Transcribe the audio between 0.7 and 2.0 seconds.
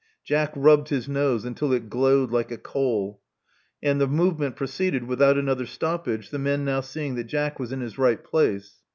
his nose until it